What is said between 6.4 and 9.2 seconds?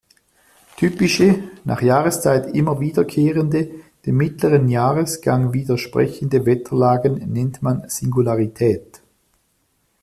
Wetterlagen nennt man Singularität.